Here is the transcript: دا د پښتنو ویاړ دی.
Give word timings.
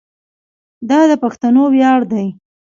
دا 0.89 0.99
د 1.09 1.11
پښتنو 1.23 1.63
ویاړ 1.73 1.99
دی. 2.11 2.25